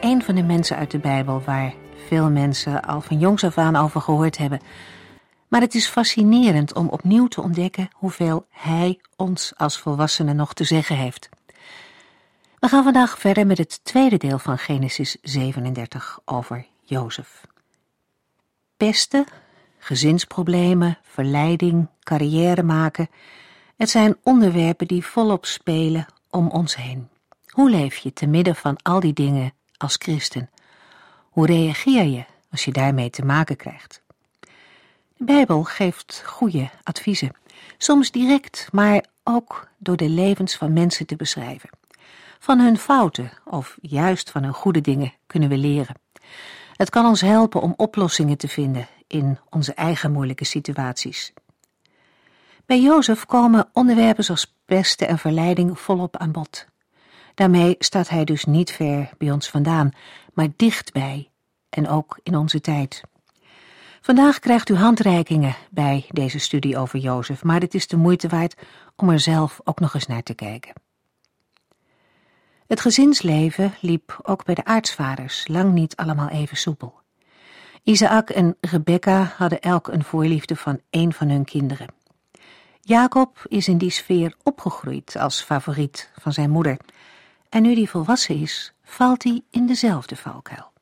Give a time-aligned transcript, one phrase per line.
[0.00, 1.74] een van de mensen uit de Bijbel waar
[2.06, 4.60] veel mensen al van jongs af aan over gehoord hebben.
[5.48, 10.64] Maar het is fascinerend om opnieuw te ontdekken hoeveel hij ons als volwassenen nog te
[10.64, 11.28] zeggen heeft.
[12.58, 17.46] We gaan vandaag verder met het tweede deel van Genesis 37 over Jozef.
[18.76, 19.24] Pesten,
[19.78, 23.08] gezinsproblemen, verleiding, carrière maken,
[23.76, 27.08] het zijn onderwerpen die volop spelen om ons heen.
[27.46, 30.50] Hoe leef je te midden van al die dingen als christen?
[31.30, 34.02] Hoe reageer je als je daarmee te maken krijgt?
[35.16, 37.32] De Bijbel geeft goede adviezen,
[37.78, 41.70] soms direct, maar ook door de levens van mensen te beschrijven.
[42.38, 45.94] Van hun fouten of juist van hun goede dingen kunnen we leren.
[46.72, 51.32] Het kan ons helpen om oplossingen te vinden in onze eigen moeilijke situaties.
[52.66, 56.66] Bij Jozef komen onderwerpen zoals pesten en verleiding volop aan bod.
[57.40, 59.90] Daarmee staat hij dus niet ver bij ons vandaan,
[60.34, 61.30] maar dichtbij
[61.68, 63.02] en ook in onze tijd.
[64.00, 68.54] Vandaag krijgt u handreikingen bij deze studie over Jozef, maar het is de moeite waard
[68.96, 70.72] om er zelf ook nog eens naar te kijken.
[72.66, 77.00] Het gezinsleven liep ook bij de aartsvaders lang niet allemaal even soepel.
[77.82, 81.88] Isaac en Rebecca hadden elk een voorliefde van één van hun kinderen.
[82.80, 86.76] Jacob is in die sfeer opgegroeid als favoriet van zijn moeder
[87.50, 90.72] en nu die volwassen is, valt hij in dezelfde valkuil.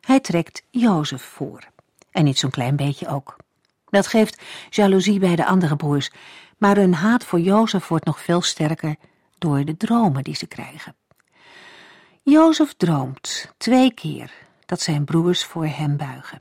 [0.00, 1.68] Hij trekt Jozef voor.
[2.10, 3.36] En niet zo'n klein beetje ook.
[3.84, 6.10] Dat geeft jaloezie bij de andere broers,
[6.58, 8.96] maar hun haat voor Jozef wordt nog veel sterker
[9.38, 10.94] door de dromen die ze krijgen.
[12.22, 14.32] Jozef droomt twee keer
[14.66, 16.38] dat zijn broers voor hem buigen.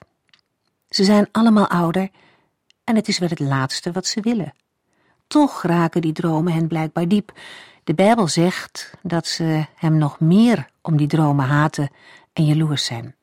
[0.90, 2.10] Ze zijn allemaal ouder
[2.84, 4.54] en het is wel het laatste wat ze willen.
[5.28, 7.32] Toch raken die dromen hen blijkbaar diep
[7.90, 11.90] de Bijbel zegt dat ze hem nog meer om die dromen haten
[12.34, 13.16] en jaloers zijn.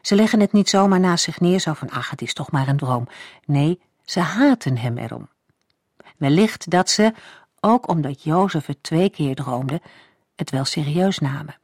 [0.00, 2.68] Ze leggen het niet zomaar naast zich neer, zo van, ach, het is toch maar
[2.68, 3.08] een droom.
[3.44, 5.28] Nee, ze haten hem erom.
[6.16, 7.12] Wellicht dat ze,
[7.60, 9.80] ook omdat Jozef het twee keer droomde,
[10.36, 11.56] het wel serieus namen.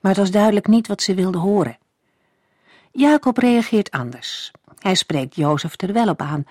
[0.00, 1.78] Maar het was duidelijk niet wat ze wilden horen.
[2.92, 4.50] Jacob reageert anders.
[4.78, 6.46] Hij spreekt Jozef er wel op aan,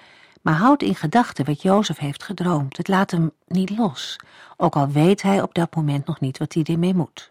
[0.48, 2.78] maar houdt in gedachten wat Jozef heeft gedroomd.
[2.78, 4.20] Het laat hem niet los,
[4.58, 7.28] ook al weet hij op dat moment nog niet wat hij ermee moet.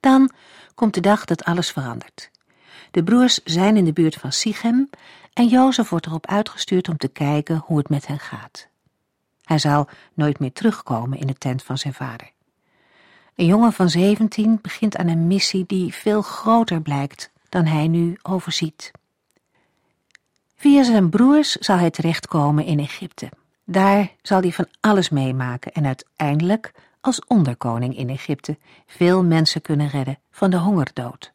[0.00, 0.30] Dan
[0.74, 2.30] komt de dag dat alles verandert.
[2.90, 4.90] De broers zijn in de buurt van Sichem
[5.32, 8.68] en Jozef wordt erop uitgestuurd om te kijken hoe het met hen gaat.
[9.42, 12.30] Hij zal nooit meer terugkomen in de tent van zijn vader.
[13.34, 18.18] Een jongen van zeventien begint aan een missie die veel groter blijkt dan hij nu
[18.22, 18.90] overziet.
[20.60, 23.28] Via zijn broers zal hij terechtkomen in Egypte.
[23.64, 29.88] Daar zal hij van alles meemaken en uiteindelijk als onderkoning in Egypte veel mensen kunnen
[29.88, 31.32] redden van de hongerdood.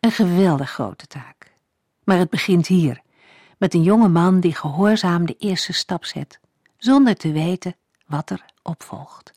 [0.00, 1.52] Een geweldig grote taak.
[2.04, 3.00] Maar het begint hier,
[3.58, 6.40] met een jonge man die gehoorzaam de eerste stap zet,
[6.76, 7.76] zonder te weten
[8.06, 9.32] wat er opvolgt.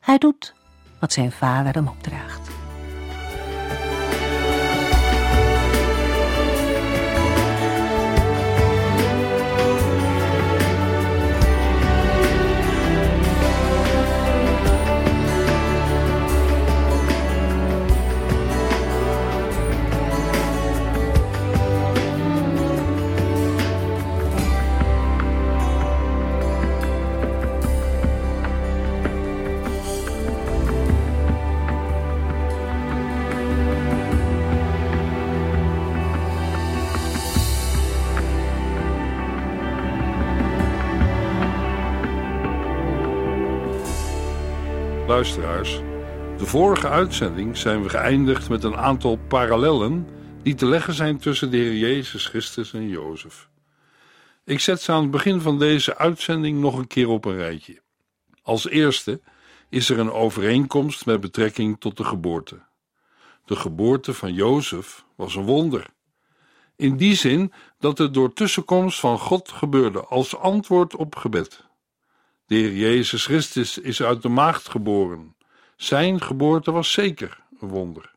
[0.00, 0.54] Hij doet
[1.00, 2.65] wat zijn vader hem opdraagt.
[45.06, 45.80] Luisteraars.
[46.38, 50.06] De vorige uitzending zijn we geëindigd met een aantal parallellen
[50.42, 53.48] die te leggen zijn tussen de Heer Jezus Christus en Jozef.
[54.44, 57.80] Ik zet ze aan het begin van deze uitzending nog een keer op een rijtje.
[58.42, 59.20] Als eerste
[59.68, 62.60] is er een overeenkomst met betrekking tot de geboorte.
[63.44, 65.86] De geboorte van Jozef was een wonder.
[66.76, 71.64] In die zin dat het door tussenkomst van God gebeurde als antwoord op gebed.
[72.46, 75.34] De Heer Jezus Christus is uit de maagd geboren.
[75.76, 78.14] Zijn geboorte was zeker een wonder.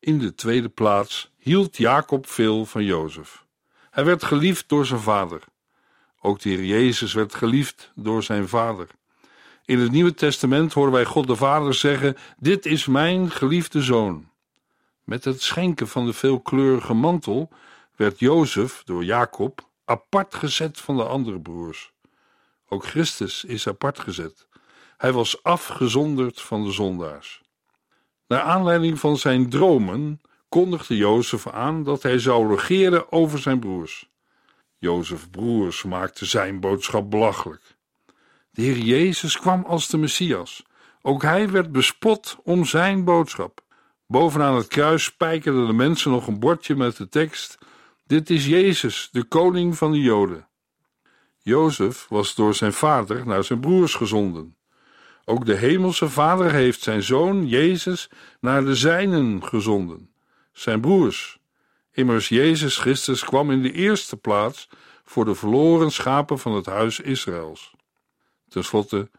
[0.00, 3.44] In de tweede plaats hield Jacob veel van Jozef.
[3.90, 5.42] Hij werd geliefd door zijn vader.
[6.20, 8.88] Ook de Heer Jezus werd geliefd door zijn vader.
[9.64, 14.28] In het Nieuwe Testament horen wij God de Vader zeggen: Dit is mijn geliefde zoon.
[15.04, 17.48] Met het schenken van de veelkleurige mantel
[17.96, 21.92] werd Jozef door Jacob apart gezet van de andere broers.
[22.68, 24.46] Ook Christus is apart gezet.
[24.96, 27.42] Hij was afgezonderd van de zondaars.
[28.26, 34.08] Naar aanleiding van zijn dromen kondigde Jozef aan dat hij zou regeren over zijn broers.
[34.78, 37.76] Jozef broers maakten zijn boodschap belachelijk.
[38.50, 40.62] De Heer Jezus kwam als de Messias.
[41.02, 43.60] Ook hij werd bespot om zijn boodschap.
[44.06, 47.58] Bovenaan het kruis spijkerden de mensen nog een bordje met de tekst:
[48.06, 50.48] Dit is Jezus, de koning van de Joden.
[51.42, 54.56] Jozef was door zijn vader naar zijn broers gezonden.
[55.24, 60.10] Ook de hemelse vader heeft zijn zoon Jezus naar de zijnen gezonden,
[60.52, 61.38] zijn broers.
[61.92, 64.68] Immers Jezus Christus kwam in de eerste plaats
[65.04, 67.74] voor de verloren schapen van het huis Israëls.
[68.48, 69.10] Ten slotte,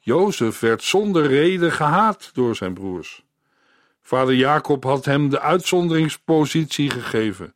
[0.00, 3.24] Jozef werd zonder reden gehaat door zijn broers.
[4.02, 7.54] Vader Jacob had hem de uitzonderingspositie gegeven.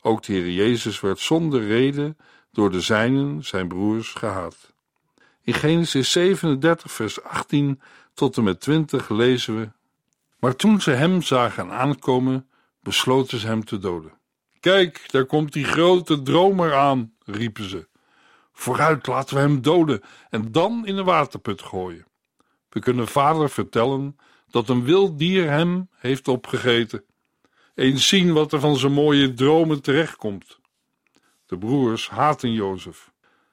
[0.00, 2.16] Ook de Heer Jezus werd zonder reden
[2.52, 4.72] door de zijnen, zijn broers, gehaat.
[5.42, 7.80] In Genesis 37, vers 18
[8.14, 9.70] tot en met 20 lezen we:
[10.38, 12.48] Maar toen ze hem zagen aankomen,
[12.82, 14.12] besloten ze hem te doden.
[14.60, 17.88] Kijk, daar komt die grote dromer aan, riepen ze.
[18.52, 20.00] Vooruit, laten we hem doden
[20.30, 22.06] en dan in de waterput gooien.
[22.68, 24.16] We kunnen vader vertellen
[24.50, 27.04] dat een wild dier hem heeft opgegeten.
[27.74, 30.57] Eens zien wat er van zijn mooie dromen terechtkomt.
[31.48, 33.10] De broers haten Jozef.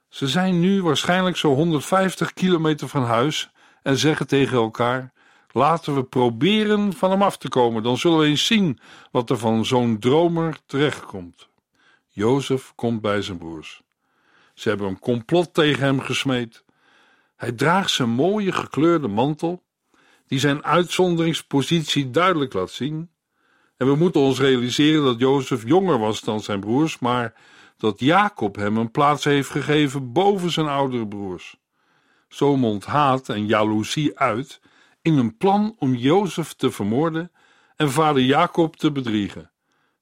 [0.10, 3.50] Ze zijn nu waarschijnlijk zo'n 150 kilometer van huis
[3.84, 5.14] en zeggen tegen elkaar:
[5.52, 8.80] Laten we proberen van hem af te komen, dan zullen we eens zien
[9.12, 11.50] wat er van zo'n dromer terechtkomt.
[12.08, 13.82] Jozef komt bij zijn broers.
[14.54, 16.64] Ze hebben een complot tegen hem gesmeed.
[17.36, 19.64] Hij draagt zijn mooie gekleurde mantel,
[20.28, 23.10] die zijn uitzonderingspositie duidelijk laat zien.
[23.78, 27.34] En we moeten ons realiseren dat Jozef jonger was dan zijn broers, maar
[27.78, 31.58] dat Jacob hem een plaats heeft gegeven boven zijn oudere broers.
[32.28, 34.62] Zo mondt haat en jaloezie uit
[35.02, 37.32] in een plan om Jozef te vermoorden
[37.76, 39.52] en vader Jacob te bedriegen.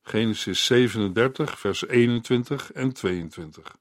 [0.01, 3.75] Genesis 37, vers 21 en 22.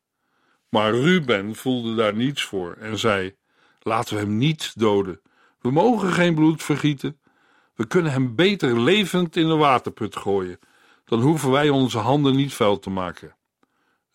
[0.69, 3.35] Maar Ruben voelde daar niets voor en zei:
[3.81, 5.21] Laten we hem niet doden.
[5.61, 7.21] We mogen geen bloed vergieten.
[7.75, 10.59] We kunnen hem beter levend in de waterput gooien.
[11.05, 13.37] Dan hoeven wij onze handen niet vuil te maken.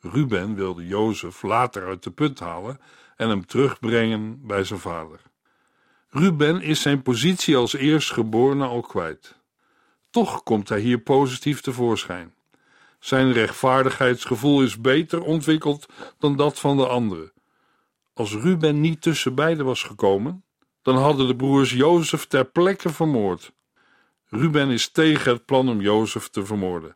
[0.09, 2.79] Ruben wilde Jozef later uit de put halen
[3.15, 5.21] en hem terugbrengen bij zijn vader.
[6.09, 9.35] Ruben is zijn positie als eerstgeborene al kwijt.
[10.09, 12.33] Toch komt hij hier positief tevoorschijn.
[12.99, 15.85] Zijn rechtvaardigheidsgevoel is beter ontwikkeld
[16.19, 17.31] dan dat van de anderen.
[18.13, 20.43] Als Ruben niet tussen beiden was gekomen,
[20.81, 23.51] dan hadden de broers Jozef ter plekke vermoord.
[24.29, 26.95] Ruben is tegen het plan om Jozef te vermoorden.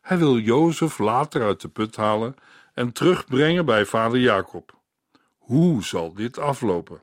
[0.00, 2.34] Hij wil Jozef later uit de put halen
[2.74, 4.76] en terugbrengen bij vader Jacob.
[5.38, 7.02] Hoe zal dit aflopen?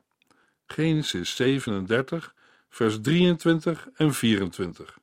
[0.66, 2.34] Genesis 37,
[2.68, 4.98] vers 23 en 24.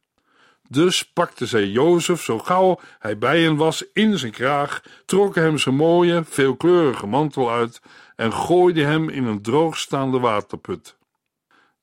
[0.70, 5.58] Dus pakte zij Jozef zo gauw hij bij hen was in zijn kraag, trok hem
[5.58, 7.82] zijn mooie, veelkleurige mantel uit
[8.16, 10.98] en gooide hem in een droogstaande waterput.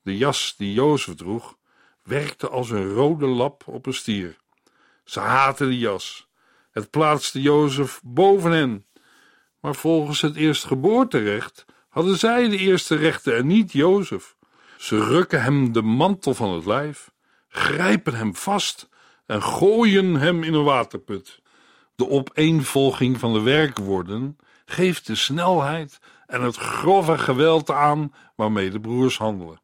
[0.02, 1.56] De jas die Jozef droeg,
[2.02, 4.36] werkte als een rode lap op een stier.
[5.10, 6.28] Ze haatten die jas.
[6.70, 8.86] Het plaatste Jozef boven hen.
[9.60, 14.36] Maar volgens het eerstgeboorterecht hadden zij de eerste rechten en niet Jozef.
[14.78, 17.10] Ze rukken hem de mantel van het lijf,
[17.48, 18.88] grijpen hem vast
[19.26, 21.40] en gooien hem in een waterput.
[21.94, 28.80] De opeenvolging van de werkwoorden geeft de snelheid en het grove geweld aan waarmee de
[28.80, 29.60] broers handelen.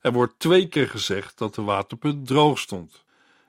[0.00, 3.03] Er wordt twee keer gezegd dat de waterput droog stond.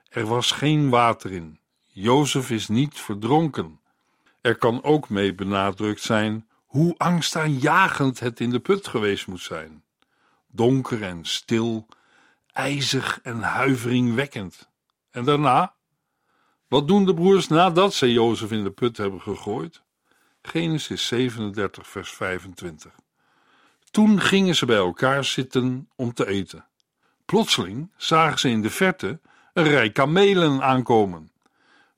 [0.08, 1.58] Er was geen water in.
[1.86, 3.80] Jozef is niet verdronken.
[4.40, 9.82] Er kan ook mee benadrukt zijn hoe angstaanjagend het in de put geweest moet zijn.
[10.50, 11.86] Donker en stil,
[12.52, 14.68] ijzig en huiveringwekkend.
[15.10, 15.74] En daarna?
[16.68, 19.82] Wat doen de broers nadat ze Jozef in de put hebben gegooid?
[20.42, 22.92] Genesis 37, vers 25.
[23.90, 26.66] Toen gingen ze bij elkaar zitten om te eten.
[27.24, 29.20] Plotseling zagen ze in de verte
[29.56, 31.30] een rij kamelen aankomen.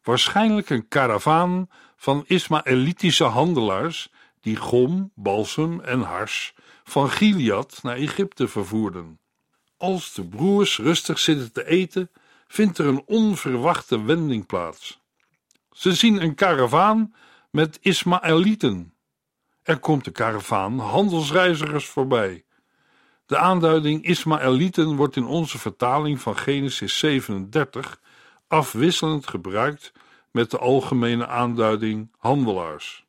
[0.03, 8.49] Waarschijnlijk een karavaan van Ismaëlitische handelaars die gom, balsem en hars van Gilead naar Egypte
[8.49, 9.19] vervoerden.
[9.77, 12.11] Als de broers rustig zitten te eten,
[12.47, 15.01] vindt er een onverwachte wending plaats.
[15.73, 17.15] Ze zien een karavaan
[17.51, 18.95] met Ismaëlieten.
[19.63, 22.45] Er komt een karavaan handelsreizigers voorbij.
[23.29, 28.01] De aanduiding Ismaëlieten wordt in onze vertaling van Genesis 37
[28.47, 29.93] afwisselend gebruikt
[30.31, 33.05] met de algemene aanduiding handelaars.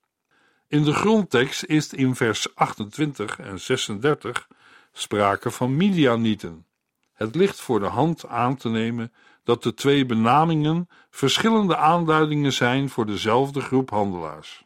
[0.67, 4.47] In de grondtekst is in vers 28 en 36
[4.91, 6.65] sprake van Midianieten.
[7.13, 12.89] Het ligt voor de hand aan te nemen dat de twee benamingen verschillende aanduidingen zijn
[12.89, 14.63] voor dezelfde groep handelaars.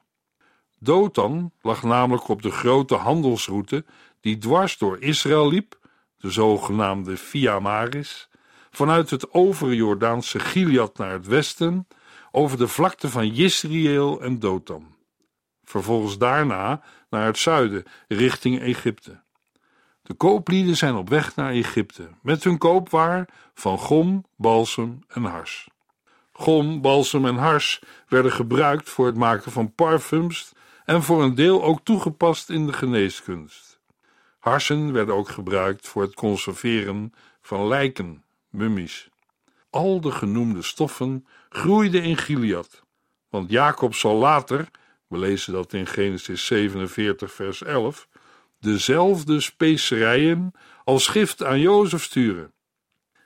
[0.79, 3.86] Dothan lag namelijk op de grote handelsroute
[4.23, 5.79] die dwars door Israël liep,
[6.17, 8.29] de zogenaamde Via Maris,
[8.71, 11.87] vanuit het overjordaanse Gilead naar het westen,
[12.31, 14.95] over de vlakte van Jisrieel en Dothan.
[15.63, 19.21] Vervolgens daarna naar het zuiden, richting Egypte.
[20.01, 25.67] De kooplieden zijn op weg naar Egypte met hun koopwaar van gom, balsem en hars.
[26.31, 30.51] Gom, balsem en hars werden gebruikt voor het maken van parfums
[30.85, 33.72] en voor een deel ook toegepast in de geneeskunst.
[34.43, 39.09] Harsen werden ook gebruikt voor het conserveren van lijken, mummies.
[39.69, 42.83] Al de genoemde stoffen groeiden in Gilead,
[43.29, 44.67] want Jacob zal later,
[45.07, 48.07] we lezen dat in Genesis 47 vers 11,
[48.59, 50.51] dezelfde specerijen
[50.83, 52.51] als gift aan Jozef sturen.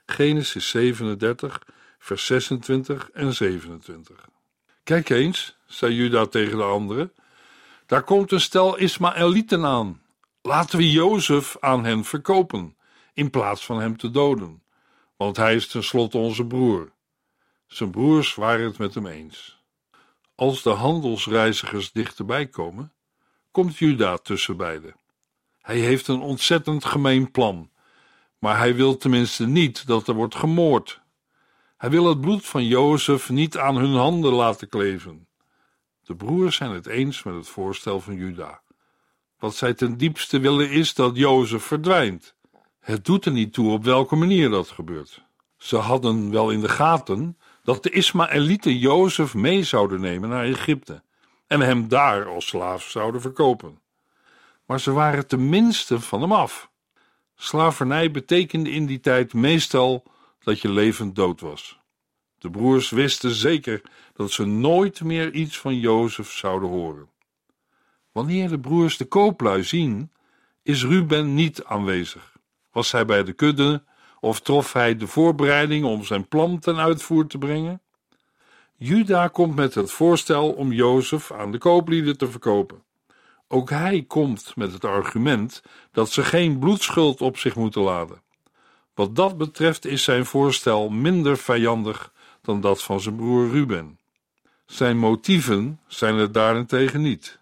[0.06, 1.62] Genesis 37,
[1.98, 4.28] vers 26 en 27.
[4.82, 7.12] Kijk eens, zei Juda tegen de anderen,
[7.86, 10.06] daar komt een stel Ismaëlieten aan.
[10.48, 12.76] Laten we Jozef aan hen verkopen,
[13.12, 14.62] in plaats van hem te doden,
[15.16, 16.92] want hij is tenslotte onze broer.
[17.66, 19.62] Zijn broers waren het met hem eens.
[20.34, 22.92] Als de handelsreizigers dichterbij komen,
[23.50, 24.96] komt Juda tussen beiden.
[25.60, 27.70] Hij heeft een ontzettend gemeen plan,
[28.38, 31.00] maar hij wil tenminste niet dat er wordt gemoord.
[31.76, 35.28] Hij wil het bloed van Jozef niet aan hun handen laten kleven.
[36.02, 38.62] De broers zijn het eens met het voorstel van Juda.
[39.38, 42.34] Wat zij ten diepste willen is dat Jozef verdwijnt.
[42.80, 45.22] Het doet er niet toe op welke manier dat gebeurt.
[45.56, 51.02] Ze hadden wel in de gaten dat de Ismaëlieten Jozef mee zouden nemen naar Egypte
[51.46, 53.78] en hem daar als slaaf zouden verkopen
[54.68, 56.70] maar ze waren tenminste van hem af.
[57.36, 60.02] Slavernij betekende in die tijd meestal
[60.42, 61.78] dat je levend dood was.
[62.38, 63.80] De broers wisten zeker
[64.12, 67.08] dat ze nooit meer iets van Jozef zouden horen.
[68.18, 70.10] Wanneer de broers de kooplui zien,
[70.62, 72.36] is Ruben niet aanwezig.
[72.72, 73.82] Was hij bij de kudde
[74.20, 77.80] of trof hij de voorbereiding om zijn plan ten uitvoer te brengen?
[78.76, 82.82] Juda komt met het voorstel om Jozef aan de kooplieden te verkopen.
[83.48, 88.22] Ook hij komt met het argument dat ze geen bloedschuld op zich moeten laden.
[88.94, 93.98] Wat dat betreft is zijn voorstel minder vijandig dan dat van zijn broer Ruben.
[94.66, 97.37] Zijn motieven zijn het daarentegen niet.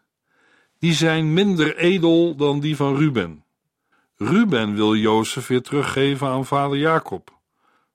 [0.78, 3.44] Die zijn minder edel dan die van Ruben.
[4.16, 7.38] Ruben wil Jozef weer teruggeven aan vader Jacob,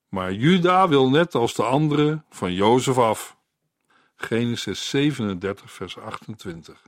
[0.10, 3.38] maar Juda wil net als de anderen van Jozef af.
[4.16, 6.82] Genesis 37, vers 28.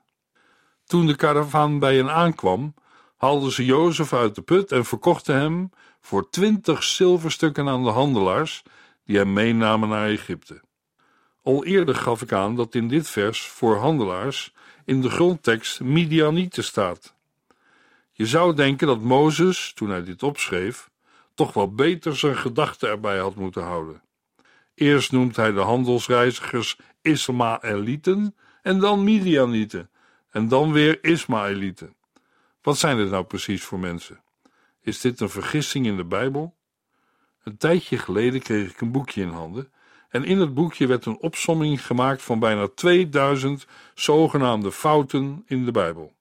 [0.86, 2.74] Toen de karavaan bij hen aankwam,
[3.18, 5.70] haalden ze Jozef uit de put en verkochten hem
[6.02, 8.64] voor twintig zilverstukken aan de handelaars
[9.06, 10.62] die hem meenamen naar Egypte.
[11.44, 14.54] Al eerder gaf ik aan dat in dit vers voor handelaars
[14.86, 17.16] in de grondtekst Midianieten staat.
[18.12, 20.90] Je zou denken dat Mozes, toen hij dit opschreef,
[21.34, 24.02] toch wel beter zijn gedachten erbij had moeten houden.
[24.76, 29.90] Eerst noemt hij de handelsreizigers Ismaëlieten en dan Midianieten,
[30.30, 31.96] en dan weer Ismaëlieten.
[32.62, 34.22] Wat zijn dit nou precies voor mensen?
[34.82, 36.56] Is dit een vergissing in de Bijbel?
[37.44, 39.72] Een tijdje geleden kreeg ik een boekje in handen
[40.14, 45.72] en in het boekje werd een opsomming gemaakt van bijna 2000 zogenaamde fouten in de
[45.72, 46.14] Bijbel.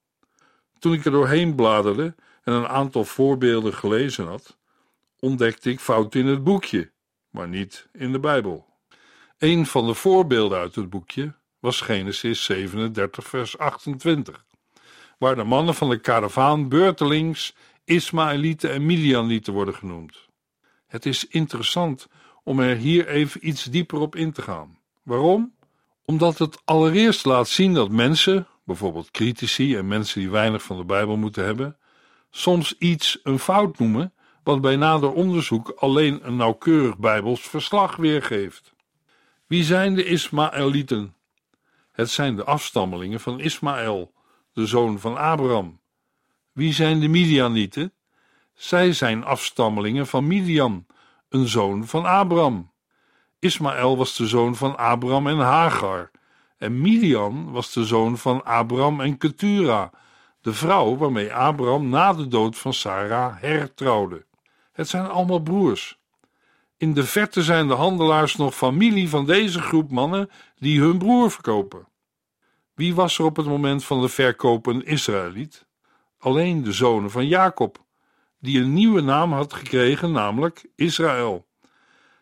[0.79, 4.57] Toen ik er doorheen bladerde en een aantal voorbeelden gelezen had,
[5.19, 6.91] ontdekte ik fouten in het boekje,
[7.29, 8.65] maar niet in de Bijbel.
[9.37, 14.45] Een van de voorbeelden uit het boekje was Genesis 37, vers 28,
[15.17, 20.27] waar de mannen van de karavaan beurtelings Ismaëlieten en Midianieten worden genoemd.
[20.87, 22.07] Het is interessant
[22.43, 24.77] om er hier even iets dieper op in te gaan.
[25.03, 25.53] Waarom?
[26.05, 30.85] Omdat het allereerst laat zien dat mensen, bijvoorbeeld critici en mensen die weinig van de
[30.85, 31.77] Bijbel moeten hebben,
[32.31, 38.73] soms iets een fout noemen, wat bij nader onderzoek alleen een nauwkeurig Bijbels verslag weergeeft.
[39.47, 41.15] Wie zijn de Ismaëlieten?
[41.91, 44.13] Het zijn de afstammelingen van Ismaël,
[44.53, 45.79] de zoon van Abraham.
[46.51, 47.93] Wie zijn de Midianieten?
[48.53, 50.85] Zij zijn afstammelingen van Midian,
[51.33, 52.71] een zoon van Abraham.
[53.39, 56.11] Ismaël was de zoon van Abraham en Hagar.
[56.57, 59.91] En Midian was de zoon van Abraham en Ketura,
[60.41, 64.25] de vrouw waarmee Abraham na de dood van Sarah hertrouwde.
[64.71, 65.99] Het zijn allemaal broers.
[66.77, 71.31] In de verte zijn de handelaars nog familie van deze groep mannen die hun broer
[71.31, 71.87] verkopen.
[72.73, 75.65] Wie was er op het moment van de verkoop een Israëliet?
[76.17, 77.82] Alleen de zonen van Jacob,
[78.43, 81.47] die een nieuwe naam had gekregen, namelijk Israël.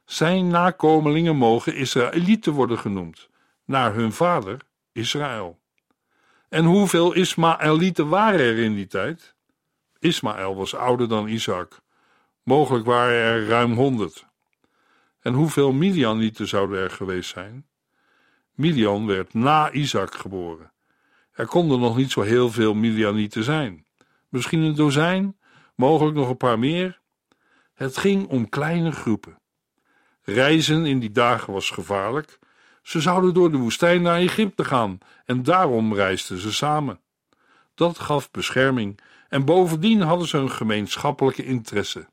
[0.05, 3.29] Zijn nakomelingen mogen Israëlieten worden genoemd,
[3.65, 4.57] naar hun vader
[4.91, 5.59] Israël.
[6.49, 9.35] En hoeveel Ismaëlieten waren er in die tijd?
[9.99, 11.81] Ismaël was ouder dan Isaac.
[12.43, 14.25] Mogelijk waren er ruim honderd.
[15.19, 17.65] En hoeveel Midianieten zouden er geweest zijn?
[18.51, 20.71] Midian werd na Isaac geboren.
[21.31, 23.85] Er konden nog niet zo heel veel Midianieten zijn.
[24.29, 25.35] Misschien een dozijn,
[25.75, 26.99] mogelijk nog een paar meer.
[27.73, 29.39] Het ging om kleine groepen.
[30.23, 32.39] Reizen in die dagen was gevaarlijk.
[32.81, 36.99] Ze zouden door de woestijn naar Egypte gaan en daarom reisden ze samen.
[37.75, 38.99] Dat gaf bescherming
[39.29, 42.07] en bovendien hadden ze een gemeenschappelijke interesse.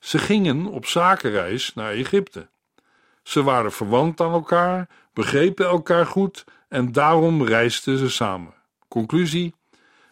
[0.00, 2.48] Ze gingen op zakenreis naar Egypte.
[3.22, 8.54] Ze waren verwant aan elkaar, begrepen elkaar goed en daarom reisden ze samen.
[8.88, 9.54] Conclusie: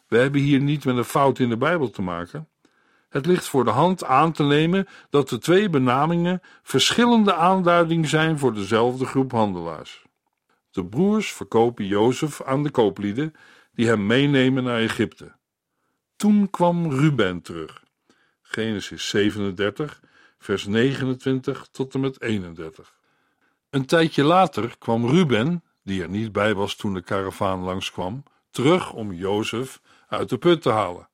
[0.09, 2.49] we hebben hier niet met een fout in de Bijbel te maken.
[3.15, 8.39] Het ligt voor de hand aan te nemen dat de twee benamingen verschillende aanduidingen zijn
[8.39, 10.05] voor dezelfde groep handelaars.
[10.71, 13.35] De broers verkopen Jozef aan de kooplieden
[13.73, 15.33] die hem meenemen naar Egypte.
[16.17, 17.83] Toen kwam Ruben terug.
[18.43, 20.01] Genesis 37,
[20.39, 22.95] vers 29 tot en met 31.
[23.71, 28.93] Een tijdje later kwam Ruben, die er niet bij was toen de karavaan langskwam, terug
[28.93, 31.09] om Jozef uit de put te halen.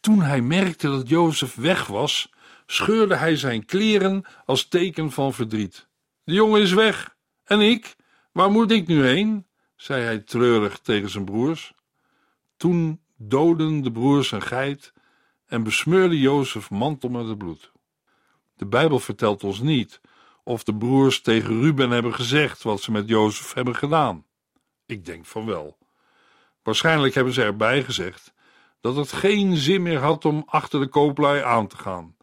[0.00, 2.32] Toen hij merkte dat Jozef weg was,
[2.66, 5.88] scheurde hij zijn kleren als teken van verdriet.
[6.24, 7.16] De jongen is weg.
[7.44, 7.96] En ik?
[8.32, 9.46] Waar moet ik nu heen?
[9.76, 11.72] zei hij treurig tegen zijn broers.
[12.56, 14.92] Toen doden de broers een geit
[15.46, 17.72] en besmeurde Jozef mantel met het bloed.
[18.56, 20.00] De Bijbel vertelt ons niet
[20.44, 24.26] of de broers tegen Ruben hebben gezegd wat ze met Jozef hebben gedaan.
[24.86, 25.78] Ik denk van wel.
[26.62, 28.32] Waarschijnlijk hebben ze erbij gezegd
[28.80, 32.16] dat het geen zin meer had om achter de kooplui aan te gaan.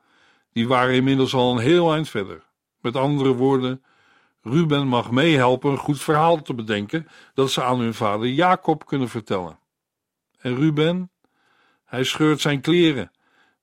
[0.51, 2.43] Die waren inmiddels al een heel eind verder.
[2.81, 3.83] Met andere woorden,
[4.41, 9.09] Ruben mag meehelpen een goed verhaal te bedenken dat ze aan hun vader Jacob kunnen
[9.09, 9.59] vertellen.
[10.39, 11.11] En Ruben?
[11.85, 13.11] Hij scheurt zijn kleren,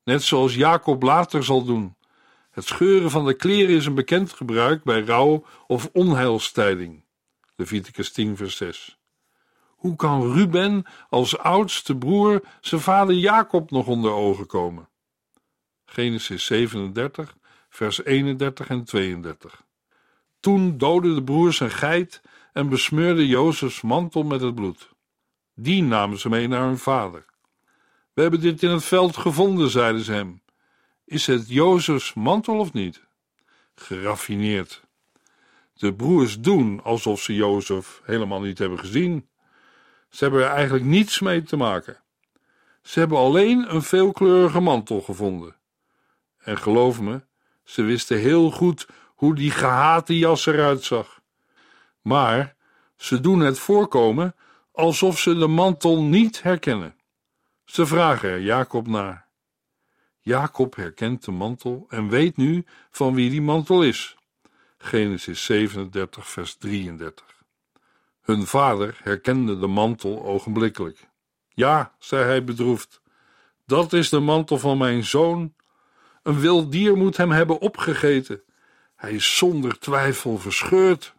[0.04, 1.96] net zoals Jacob later zal doen.
[2.50, 7.04] Het scheuren van de kleren is een bekend gebruik bij rouw of onheilstijding.
[7.56, 8.98] Leviticus 10, vers 6.
[9.84, 14.88] Hoe kan Ruben als oudste broer zijn vader Jacob nog onder ogen komen?
[15.84, 17.36] Genesis 37,
[17.68, 19.62] vers 31 en 32.
[20.40, 24.88] Toen doodden de broers een geit en besmeurden Jozefs mantel met het bloed.
[25.54, 27.24] Die namen ze mee naar hun vader.
[28.12, 30.42] We hebben dit in het veld gevonden, zeiden ze hem.
[31.04, 33.02] Is het Jozefs mantel of niet?
[33.74, 34.82] Geraffineerd.
[35.74, 39.28] De broers doen alsof ze Jozef helemaal niet hebben gezien.
[40.14, 42.02] Ze hebben er eigenlijk niets mee te maken.
[42.82, 45.56] Ze hebben alleen een veelkleurige mantel gevonden.
[46.38, 47.22] En geloof me,
[47.64, 51.20] ze wisten heel goed hoe die gehate jas eruit zag.
[52.00, 52.56] Maar
[52.96, 54.34] ze doen het voorkomen
[54.72, 56.96] alsof ze de mantel niet herkennen.
[57.64, 59.28] Ze vragen er Jacob naar.
[60.20, 64.16] Jacob herkent de mantel en weet nu van wie die mantel is.
[64.78, 67.33] Genesis 37, vers 33.
[68.24, 71.08] Hun vader herkende de mantel ogenblikkelijk.
[71.48, 73.02] Ja, zei hij bedroefd,
[73.66, 75.54] dat is de mantel van mijn zoon.
[76.22, 78.42] Een wild dier moet hem hebben opgegeten.
[78.96, 81.14] Hij is zonder twijfel verscheurd.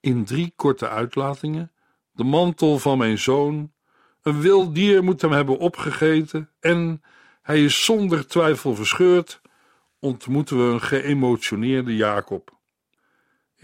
[0.00, 1.72] In drie korte uitlatingen:
[2.12, 3.72] de mantel van mijn zoon,
[4.22, 7.02] een wild dier moet hem hebben opgegeten en
[7.42, 9.40] hij is zonder twijfel verscheurd,
[9.98, 12.53] ontmoeten we een geëmotioneerde Jacob.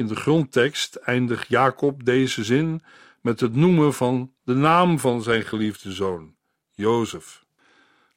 [0.00, 2.82] In de grondtekst eindigt Jacob deze zin
[3.20, 6.34] met het noemen van de naam van zijn geliefde zoon,
[6.74, 7.44] Jozef.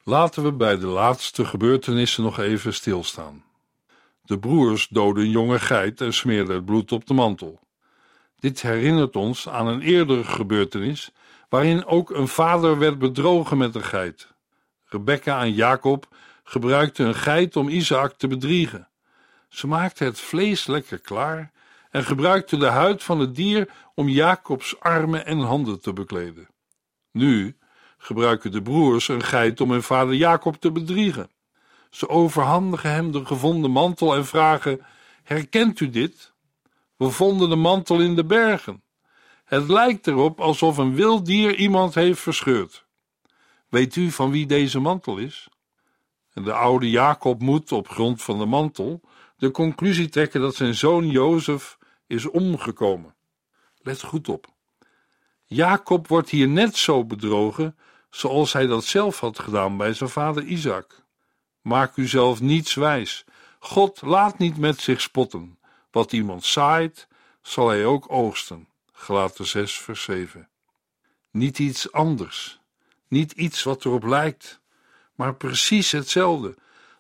[0.03, 3.43] Laten we bij de laatste gebeurtenissen nog even stilstaan.
[4.21, 7.59] De broers doden een jonge geit en smeerden het bloed op de mantel.
[8.39, 11.11] Dit herinnert ons aan een eerdere gebeurtenis
[11.49, 14.33] waarin ook een vader werd bedrogen met een geit.
[14.85, 16.07] Rebecca en Jacob
[16.43, 18.87] gebruikten een geit om Isaac te bedriegen.
[19.49, 21.52] Ze maakten het vlees lekker klaar
[21.93, 26.47] en gebruikten de huid van het dier om Jacobs armen en handen te bekleden.
[27.11, 27.57] Nu
[27.97, 31.29] gebruiken de broers een geit om hun vader Jacob te bedriegen.
[31.89, 34.85] Ze overhandigen hem de gevonden mantel en vragen:
[35.23, 36.33] Herkent u dit?
[36.97, 38.83] We vonden de mantel in de bergen.
[39.43, 42.85] Het lijkt erop alsof een wild dier iemand heeft verscheurd.
[43.69, 45.47] Weet u van wie deze mantel is?
[46.33, 49.01] En de oude Jacob moet op grond van de mantel
[49.37, 53.15] de conclusie trekken dat zijn zoon Jozef is omgekomen.
[53.77, 54.47] Let goed op.
[55.45, 57.77] Jacob wordt hier net zo bedrogen
[58.09, 61.03] zoals hij dat zelf had gedaan bij zijn vader Isaac.
[61.61, 63.25] Maak u zelf niets wijs.
[63.59, 65.57] God laat niet met zich spotten.
[65.91, 67.07] Wat iemand zaait,
[67.41, 68.67] zal hij ook oogsten.
[68.91, 70.49] Gelaten 6 vers 7.
[71.31, 72.59] Niet iets anders.
[73.07, 74.61] Niet iets wat erop lijkt,
[75.15, 76.55] maar precies hetzelfde.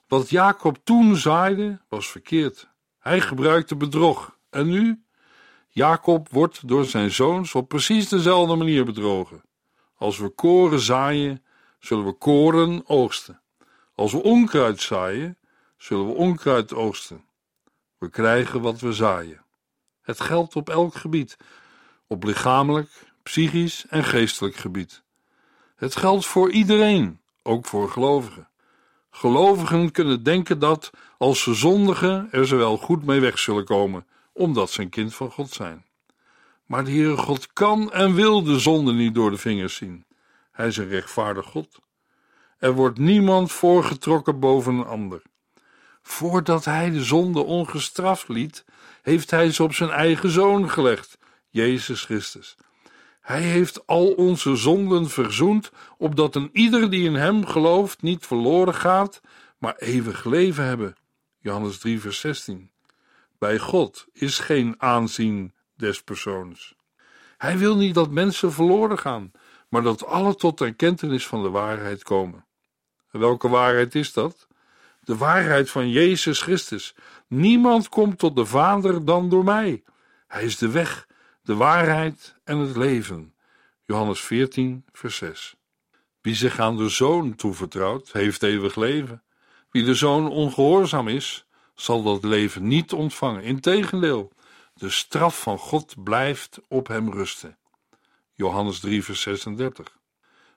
[0.07, 2.67] Wat Jacob toen zaaide, was verkeerd.
[2.99, 4.32] Hij gebruikte bedrog.
[4.53, 5.03] En nu?
[5.69, 9.41] Jacob wordt door zijn zoons op precies dezelfde manier bedrogen.
[9.95, 11.43] Als we koren zaaien,
[11.79, 13.41] zullen we koren oogsten.
[13.95, 15.37] Als we onkruid zaaien,
[15.77, 17.25] zullen we onkruid oogsten.
[17.97, 19.45] We krijgen wat we zaaien.
[20.01, 21.37] Het geldt op elk gebied,
[22.07, 22.89] op lichamelijk,
[23.23, 25.03] psychisch en geestelijk gebied.
[25.75, 28.49] Het geldt voor iedereen, ook voor gelovigen.
[29.09, 34.07] Gelovigen kunnen denken dat, als ze zondigen, er ze wel goed mee weg zullen komen,
[34.33, 35.85] omdat ze een kind van God zijn.
[36.65, 40.05] Maar de Heere God kan en wil de zonde niet door de vingers zien.
[40.51, 41.79] Hij is een rechtvaardig God.
[42.57, 45.21] Er wordt niemand voorgetrokken boven een ander.
[46.01, 48.65] Voordat hij de zonde ongestraft liet,
[49.01, 51.17] heeft hij ze op zijn eigen zoon gelegd,
[51.49, 52.55] Jezus Christus.
[53.21, 58.75] Hij heeft al onze zonden verzoend, opdat een ieder die in hem gelooft niet verloren
[58.75, 59.21] gaat,
[59.57, 60.95] maar eeuwig leven hebben.
[61.39, 62.72] Johannes 3, vers 16.
[63.43, 66.75] Bij God is geen aanzien des persoons.
[67.37, 69.31] Hij wil niet dat mensen verloren gaan,
[69.69, 72.45] maar dat alle tot erkentenis van de waarheid komen.
[73.11, 74.47] welke waarheid is dat?
[75.01, 76.95] De waarheid van Jezus Christus.
[77.27, 79.83] Niemand komt tot de Vader dan door mij.
[80.27, 81.07] Hij is de weg,
[81.41, 83.33] de waarheid en het leven.
[83.85, 85.55] Johannes 14, vers 6.
[86.21, 89.23] Wie zich aan de Zoon toevertrouwt, heeft eeuwig leven.
[89.71, 93.43] Wie de Zoon ongehoorzaam is, zal dat leven niet ontvangen.
[93.43, 94.31] Integendeel,
[94.73, 97.57] de straf van God blijft op hem rusten.
[98.33, 99.97] Johannes 3, vers 36.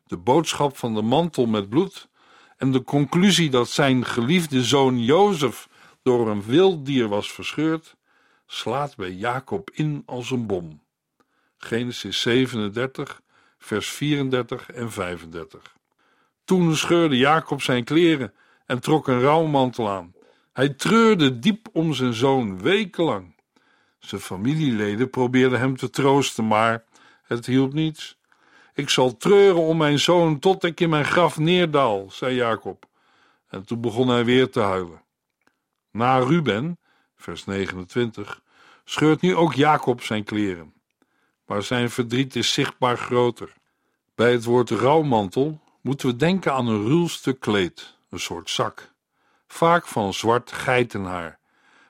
[0.06, 2.08] De boodschap van de mantel met bloed
[2.56, 5.68] en de conclusie dat zijn geliefde zoon Jozef
[6.02, 7.96] door een wild dier was verscheurd,
[8.46, 10.82] slaat bij Jacob in als een bom.
[11.58, 13.22] Genesis 37,
[13.58, 15.76] vers 34 en 35.
[16.44, 18.34] Toen scheurde Jacob zijn kleren
[18.66, 20.14] en trok een rouwmantel aan.
[20.56, 23.34] Hij treurde diep om zijn zoon wekenlang.
[23.98, 26.84] Zijn familieleden probeerden hem te troosten, maar
[27.22, 28.18] het hielp niets.
[28.74, 32.86] Ik zal treuren om mijn zoon tot ik in mijn graf neerdaal, zei Jacob.
[33.48, 35.02] En toen begon hij weer te huilen.
[35.90, 36.78] Na Ruben,
[37.16, 38.42] vers 29,
[38.84, 40.74] scheurt nu ook Jacob zijn kleren.
[41.46, 43.52] Maar zijn verdriet is zichtbaar groter.
[44.14, 48.94] Bij het woord rouwmantel moeten we denken aan een ruw stuk kleed, een soort zak,
[49.46, 51.38] vaak van zwart geitenhaar,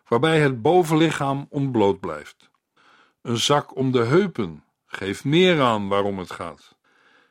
[0.09, 2.51] waarbij het bovenlichaam ontbloot blijft.
[3.23, 6.77] Een zak om de heupen geeft meer aan waarom het gaat.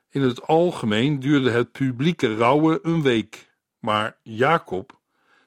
[0.10, 5.00] In het algemeen duurde het publieke rouwen een week, maar Jacob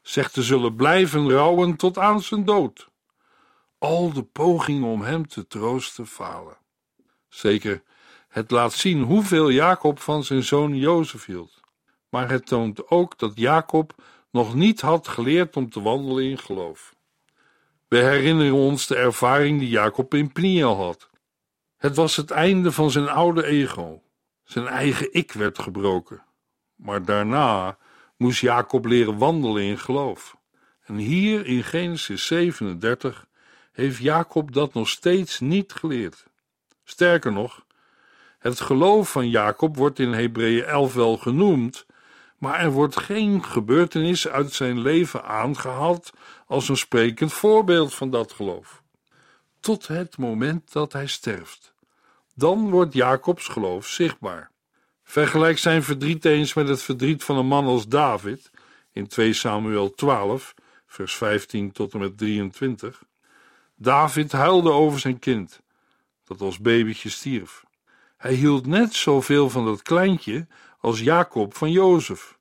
[0.02, 2.88] zegt te zullen blijven rouwen tot aan zijn dood.
[3.78, 6.56] Al de pogingen om hem te troosten falen.
[7.28, 7.82] Zeker,
[8.28, 11.60] het laat zien hoeveel Jacob van zijn zoon Jozef hield.
[12.08, 13.94] Maar het toont ook dat Jacob
[14.38, 16.94] nog niet had geleerd om te wandelen in geloof.
[17.88, 21.10] We herinneren ons de ervaring die Jacob in Pniel had.
[21.76, 24.02] Het was het einde van zijn oude ego.
[24.44, 26.22] Zijn eigen ik werd gebroken.
[26.76, 27.78] Maar daarna
[28.16, 30.36] moest Jacob leren wandelen in geloof.
[30.84, 33.26] En hier in Genesis 37
[33.72, 36.26] heeft Jacob dat nog steeds niet geleerd.
[36.84, 37.64] Sterker nog,
[38.38, 41.86] het geloof van Jacob wordt in Hebreeën 11 wel genoemd,
[42.38, 46.12] maar er wordt geen gebeurtenis uit zijn leven aangehaald
[46.46, 48.82] als een sprekend voorbeeld van dat geloof.
[49.60, 51.74] Tot het moment dat hij sterft.
[52.34, 54.50] Dan wordt Jacobs geloof zichtbaar.
[55.02, 58.50] Vergelijk zijn verdriet eens met het verdriet van een man als David
[58.92, 60.54] in 2 Samuel 12,
[60.86, 63.02] vers 15 tot en met 23.
[63.76, 65.60] David huilde over zijn kind,
[66.24, 67.64] dat als babytje stierf.
[68.16, 70.46] Hij hield net zoveel van dat kleintje
[70.78, 72.38] als Jacob van Jozef.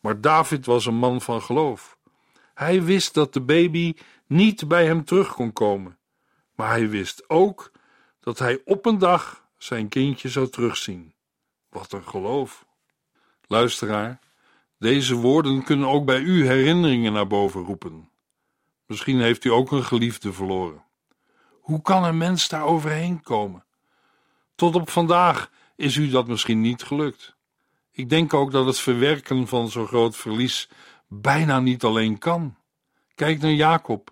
[0.00, 1.98] Maar David was een man van geloof.
[2.54, 3.94] Hij wist dat de baby
[4.26, 5.98] niet bij hem terug kon komen,
[6.54, 7.72] maar hij wist ook
[8.20, 11.14] dat hij op een dag zijn kindje zou terugzien.
[11.68, 12.64] Wat een geloof.
[13.46, 14.18] Luisteraar,
[14.78, 18.10] deze woorden kunnen ook bij u herinneringen naar boven roepen.
[18.86, 20.84] Misschien heeft u ook een geliefde verloren.
[21.60, 23.64] Hoe kan een mens daar overheen komen?
[24.54, 27.36] Tot op vandaag is u dat misschien niet gelukt.
[27.92, 30.68] Ik denk ook dat het verwerken van zo'n groot verlies
[31.08, 32.56] bijna niet alleen kan.
[33.14, 34.10] Kijk naar Jacob.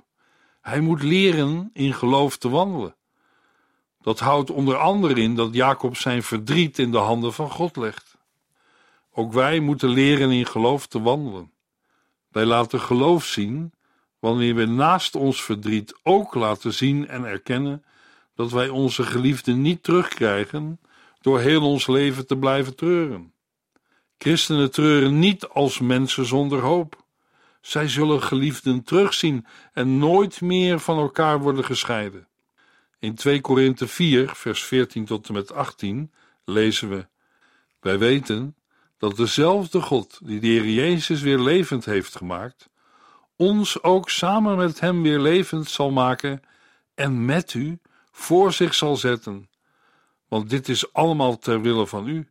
[0.60, 2.96] Hij moet leren in geloof te wandelen.
[4.00, 8.16] Dat houdt onder andere in dat Jacob zijn verdriet in de handen van God legt.
[9.12, 11.52] Ook wij moeten leren in geloof te wandelen.
[12.28, 13.72] Wij laten geloof zien
[14.18, 17.84] wanneer we naast ons verdriet ook laten zien en erkennen
[18.34, 20.80] dat wij onze geliefde niet terugkrijgen
[21.20, 23.32] door heel ons leven te blijven treuren.
[24.18, 27.04] Christenen treuren niet als mensen zonder hoop.
[27.60, 32.28] Zij zullen geliefden terugzien en nooit meer van elkaar worden gescheiden.
[32.98, 36.12] In 2 Korinthe 4, vers 14 tot en met 18
[36.44, 37.06] lezen we:
[37.80, 38.56] Wij weten
[38.98, 42.68] dat dezelfde God die de Heer Jezus weer levend heeft gemaakt,
[43.36, 46.42] ons ook samen met Hem weer levend zal maken
[46.94, 47.78] en met u
[48.10, 49.48] voor zich zal zetten.
[50.28, 52.28] Want dit is allemaal ter wille van u.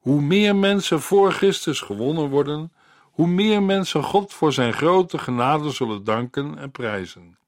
[0.00, 5.70] Hoe meer mensen voor Christus gewonnen worden, hoe meer mensen God voor zijn grote genade
[5.70, 7.38] zullen danken en prijzen.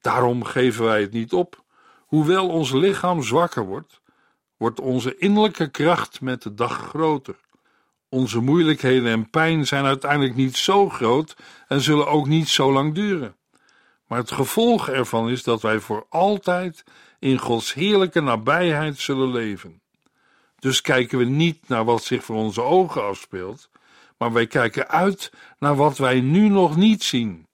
[0.00, 1.64] Daarom geven wij het niet op.
[2.06, 4.00] Hoewel ons lichaam zwakker wordt,
[4.56, 7.36] wordt onze innerlijke kracht met de dag groter.
[8.08, 11.36] Onze moeilijkheden en pijn zijn uiteindelijk niet zo groot
[11.68, 13.36] en zullen ook niet zo lang duren.
[14.06, 16.84] Maar het gevolg ervan is dat wij voor altijd
[17.18, 19.80] in Gods heerlijke nabijheid zullen leven.
[20.58, 23.70] Dus kijken we niet naar wat zich voor onze ogen afspeelt,
[24.18, 27.46] maar wij kijken uit naar wat wij nu nog niet zien.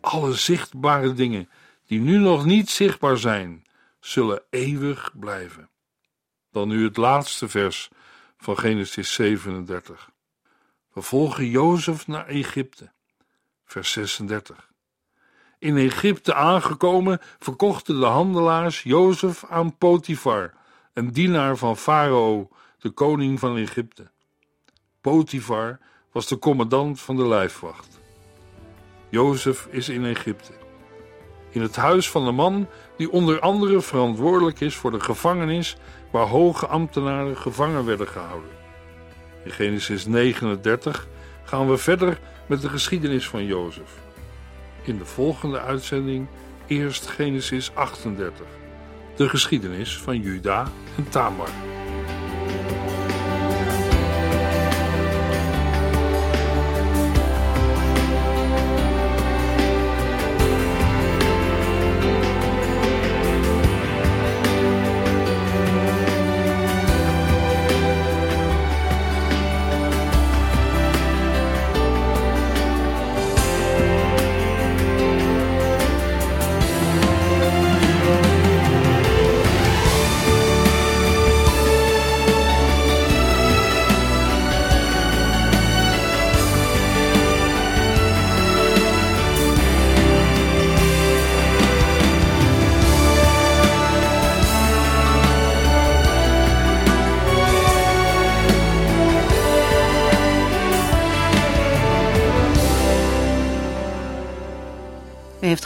[0.00, 1.48] Alle zichtbare dingen
[1.86, 3.64] die nu nog niet zichtbaar zijn,
[4.00, 5.70] zullen eeuwig blijven.
[6.50, 7.88] Dan nu het laatste vers
[8.36, 10.10] van Genesis 37.
[10.92, 12.92] We volgen Jozef naar Egypte.
[13.64, 14.70] Vers 36.
[15.58, 20.54] In Egypte aangekomen verkochten de handelaars Jozef aan Potifar,
[20.92, 24.10] een dienaar van Farao, de koning van Egypte.
[25.00, 25.78] Potifar
[26.12, 28.00] was de commandant van de lijfwacht.
[29.08, 30.52] Jozef is in Egypte.
[31.50, 35.76] In het huis van de man die onder andere verantwoordelijk is voor de gevangenis
[36.10, 38.50] waar hoge ambtenaren gevangen werden gehouden.
[39.44, 41.08] In Genesis 39
[41.44, 44.00] gaan we verder met de geschiedenis van Jozef.
[44.82, 46.28] In de volgende uitzending
[46.66, 48.46] eerst Genesis 38,
[49.22, 51.81] de geschiedenis van Juda en Tamar.